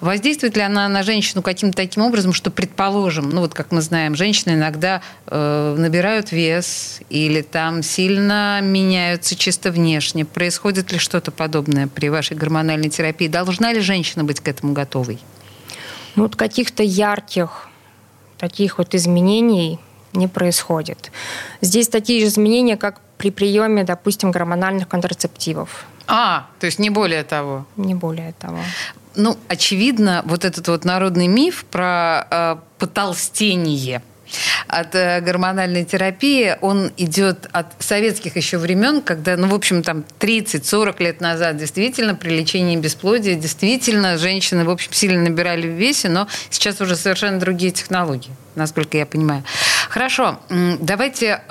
воздействует 0.00 0.56
ли 0.56 0.62
она 0.62 0.88
на 0.88 1.04
женщину 1.04 1.42
каким-то 1.42 1.76
таким 1.76 2.02
образом, 2.02 2.32
что, 2.32 2.50
предположим, 2.50 3.30
ну 3.30 3.40
вот 3.40 3.54
как 3.54 3.70
мы 3.70 3.82
знаем, 3.82 4.16
женщины 4.16 4.54
иногда 4.54 5.00
э, 5.26 5.76
набирают 5.78 6.32
вес 6.32 7.00
или 7.08 7.42
там 7.42 7.82
сильно 7.82 8.60
меняются 8.60 9.36
чисто 9.36 9.70
внешне. 9.70 10.24
Происходит 10.24 10.90
ли 10.92 10.98
что-то 10.98 11.30
подобное 11.30 11.86
при 11.86 12.08
вашей 12.08 12.36
гормональной 12.36 12.90
терапии? 12.90 13.28
Должна 13.28 13.72
ли 13.72 13.80
женщина 13.80 14.24
быть 14.24 14.40
к 14.40 14.48
этому 14.48 14.72
готовой? 14.72 15.20
Ну, 16.16 16.24
вот 16.24 16.34
каких-то 16.34 16.82
ярких 16.82 17.68
таких 18.38 18.78
вот 18.78 18.94
изменений– 18.96 19.78
не 20.12 20.28
происходит. 20.28 21.10
Здесь 21.60 21.88
такие 21.88 22.20
же 22.20 22.26
изменения, 22.26 22.76
как 22.76 23.00
при 23.18 23.30
приеме, 23.30 23.84
допустим, 23.84 24.30
гормональных 24.30 24.88
контрацептивов. 24.88 25.86
А, 26.06 26.46
то 26.58 26.66
есть 26.66 26.78
не 26.78 26.90
более 26.90 27.22
того. 27.22 27.64
Не 27.76 27.94
более 27.94 28.32
того. 28.32 28.58
Ну, 29.14 29.38
очевидно, 29.48 30.22
вот 30.24 30.44
этот 30.44 30.68
вот 30.68 30.84
народный 30.84 31.26
миф 31.26 31.64
про 31.70 32.26
э, 32.30 32.56
потолстение 32.78 34.02
от 34.66 34.94
э, 34.94 35.20
гормональной 35.20 35.84
терапии, 35.84 36.56
он 36.60 36.92
идет 36.96 37.48
от 37.52 37.66
советских 37.78 38.36
еще 38.36 38.58
времен, 38.58 39.02
когда, 39.02 39.36
ну, 39.36 39.48
в 39.48 39.54
общем, 39.54 39.82
там 39.82 40.04
30-40 40.20 41.02
лет 41.02 41.20
назад 41.20 41.56
действительно 41.56 42.14
при 42.14 42.30
лечении 42.30 42.76
бесплодия 42.76 43.34
действительно 43.34 44.18
женщины, 44.18 44.64
в 44.64 44.70
общем, 44.70 44.92
сильно 44.92 45.22
набирали 45.22 45.66
в 45.66 45.72
весе, 45.72 46.08
но 46.08 46.28
сейчас 46.50 46.80
уже 46.80 46.96
совершенно 46.96 47.38
другие 47.38 47.72
технологии, 47.72 48.32
насколько 48.54 48.96
я 48.96 49.06
понимаю. 49.06 49.44
Хорошо, 49.88 50.40
давайте 50.48 51.42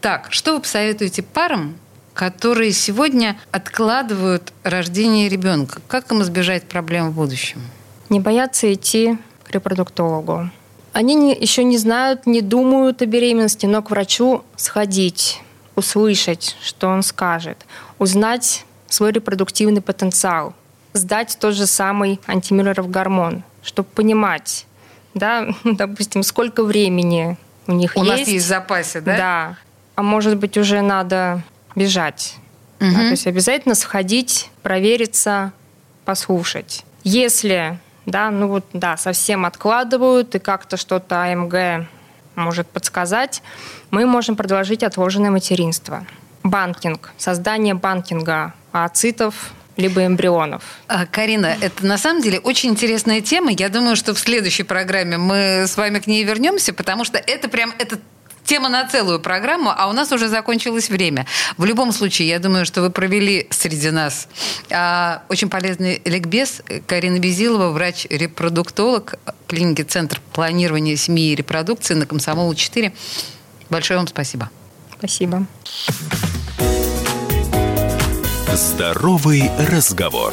так, 0.00 0.28
что 0.30 0.54
вы 0.54 0.60
посоветуете 0.60 1.22
парам, 1.22 1.76
которые 2.14 2.72
сегодня 2.72 3.38
откладывают 3.52 4.52
рождение 4.64 5.28
ребенка? 5.28 5.80
Как 5.88 6.10
им 6.10 6.22
избежать 6.22 6.64
проблем 6.64 7.10
в 7.10 7.14
будущем? 7.14 7.60
Не 8.08 8.20
бояться 8.20 8.72
идти 8.72 9.18
к 9.44 9.52
репродуктологу. 9.52 10.50
Они 10.92 11.14
не, 11.14 11.34
еще 11.34 11.64
не 11.64 11.78
знают, 11.78 12.26
не 12.26 12.40
думают 12.40 13.02
о 13.02 13.06
беременности, 13.06 13.66
но 13.66 13.82
к 13.82 13.90
врачу 13.90 14.44
сходить, 14.56 15.42
услышать, 15.76 16.56
что 16.62 16.88
он 16.88 17.02
скажет, 17.02 17.58
узнать 17.98 18.64
свой 18.88 19.12
репродуктивный 19.12 19.80
потенциал, 19.80 20.54
сдать 20.92 21.36
тот 21.40 21.54
же 21.54 21.66
самый 21.66 22.20
антимиллеров 22.26 22.90
гормон, 22.90 23.42
чтобы 23.62 23.88
понимать, 23.90 24.66
да, 25.14 25.48
допустим, 25.64 26.22
сколько 26.22 26.64
времени 26.64 27.36
у 27.66 27.72
них 27.72 27.92
у 27.96 28.00
есть. 28.00 28.14
У 28.14 28.18
нас 28.18 28.28
есть 28.28 28.44
в 28.44 28.48
запасе, 28.48 29.00
да? 29.00 29.16
Да. 29.16 29.56
А 29.94 30.02
может 30.02 30.36
быть, 30.36 30.56
уже 30.56 30.80
надо 30.80 31.42
бежать. 31.74 32.36
Угу. 32.80 32.90
Да, 32.90 32.96
то 32.96 33.10
есть 33.10 33.26
обязательно 33.26 33.74
сходить, 33.74 34.50
провериться, 34.62 35.52
послушать. 36.04 36.84
Если 37.04 37.78
да, 38.08 38.30
ну 38.30 38.48
вот, 38.48 38.64
да, 38.72 38.96
совсем 38.96 39.44
откладывают, 39.44 40.34
и 40.34 40.38
как-то 40.38 40.76
что-то 40.76 41.22
АМГ 41.22 41.86
может 42.34 42.66
подсказать, 42.68 43.42
мы 43.90 44.06
можем 44.06 44.36
продолжить 44.36 44.82
отложенное 44.82 45.30
материнство. 45.30 46.06
Банкинг, 46.42 47.12
создание 47.18 47.74
банкинга 47.74 48.54
ацитов 48.72 49.52
либо 49.76 50.04
эмбрионов. 50.04 50.62
А, 50.88 51.06
Карина, 51.06 51.56
это 51.60 51.86
на 51.86 51.98
самом 51.98 52.20
деле 52.20 52.40
очень 52.40 52.70
интересная 52.70 53.20
тема. 53.20 53.52
Я 53.52 53.68
думаю, 53.68 53.94
что 53.94 54.12
в 54.12 54.18
следующей 54.18 54.64
программе 54.64 55.18
мы 55.18 55.64
с 55.66 55.76
вами 55.76 56.00
к 56.00 56.06
ней 56.06 56.24
вернемся, 56.24 56.72
потому 56.72 57.04
что 57.04 57.18
это 57.18 57.48
прям 57.48 57.72
это 57.78 57.98
тема 58.48 58.70
на 58.70 58.88
целую 58.88 59.20
программу, 59.20 59.70
а 59.76 59.88
у 59.88 59.92
нас 59.92 60.10
уже 60.10 60.28
закончилось 60.28 60.88
время. 60.88 61.26
В 61.58 61.66
любом 61.66 61.92
случае, 61.92 62.28
я 62.28 62.38
думаю, 62.38 62.64
что 62.64 62.80
вы 62.80 62.90
провели 62.90 63.46
среди 63.50 63.90
нас 63.90 64.26
а, 64.70 65.22
очень 65.28 65.50
полезный 65.50 66.00
ликбез. 66.06 66.62
Карина 66.86 67.18
Безилова, 67.18 67.70
врач-репродуктолог 67.70 69.16
клиники 69.46 69.82
Центр 69.82 70.20
планирования 70.32 70.96
семьи 70.96 71.32
и 71.32 71.34
репродукции 71.34 71.94
на 71.94 72.06
Комсомолу 72.06 72.54
4. 72.54 72.92
Большое 73.68 73.98
вам 73.98 74.08
спасибо. 74.08 74.50
Спасибо. 74.98 75.46
Здоровый 78.54 79.50
разговор. 79.70 80.32